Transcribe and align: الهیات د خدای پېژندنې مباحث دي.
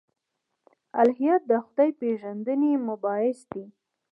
الهیات 1.01 1.41
د 1.51 1.51
خدای 1.65 1.89
پېژندنې 1.99 2.71
مباحث 2.87 3.39
دي. 3.51 3.65